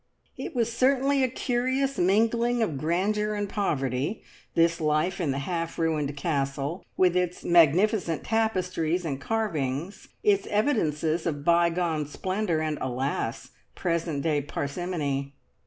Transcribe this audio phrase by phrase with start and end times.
[0.35, 4.23] It was certainly a curious mingling of grandeur and poverty,
[4.55, 11.27] this life in the half ruined Castle, with its magnificent tapestries and carvings, its evidences
[11.27, 13.51] of bygone splendour, and, alas!
[13.75, 15.33] present day parsimony.